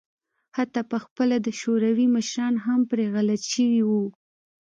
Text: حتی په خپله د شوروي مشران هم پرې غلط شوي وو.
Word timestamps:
حتی 0.57 0.81
په 0.91 0.97
خپله 1.03 1.35
د 1.41 1.47
شوروي 1.59 2.07
مشران 2.15 2.53
هم 2.65 2.79
پرې 2.91 3.05
غلط 3.13 3.41
شوي 3.53 3.81
وو. 3.89 4.03